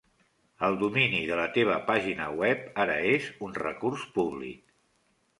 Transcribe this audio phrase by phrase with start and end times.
[0.67, 4.73] El domini de la teva pàgina web ara és un recurs públic.